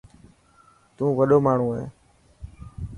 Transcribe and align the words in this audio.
تون 0.95 1.09
وڏو 1.17 1.37
ماڻهو 1.45 1.69
هي. 1.77 1.85